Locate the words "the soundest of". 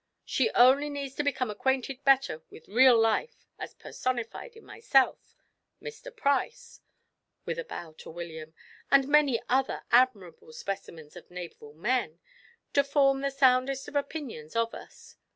13.21-13.95